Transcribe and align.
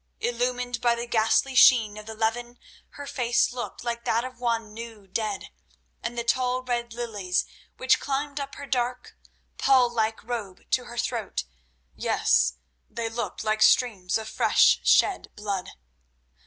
Illumined 0.19 0.81
by 0.81 0.95
the 0.95 1.05
ghastly 1.05 1.53
sheen 1.53 1.95
of 1.95 2.07
the 2.07 2.15
levin 2.15 2.57
her 2.97 3.05
face 3.05 3.53
looked 3.53 3.83
like 3.83 4.03
that 4.03 4.23
of 4.23 4.39
one 4.39 4.73
new 4.73 5.05
dead, 5.05 5.51
and 6.01 6.17
the 6.17 6.23
tall 6.23 6.63
red 6.63 6.91
lilies 6.93 7.45
which 7.77 7.99
climbed 7.99 8.39
up 8.39 8.55
her 8.55 8.65
dark, 8.65 9.15
pall 9.59 9.93
like 9.93 10.23
robe 10.23 10.67
to 10.71 10.85
her 10.85 10.97
throat—yes, 10.97 12.53
they 12.89 13.09
looked 13.09 13.43
like 13.43 13.61
streams 13.61 14.17
of 14.17 14.27
fresh 14.27 14.79
shed 14.83 15.29
blood. 15.35 15.69